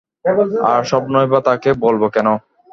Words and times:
আর 0.71 0.81
স্বপ্নই 0.83 1.27
বা 1.27 1.39
তাকে 1.41 1.69
বলব 1.83 2.03
কেন। 2.07 2.27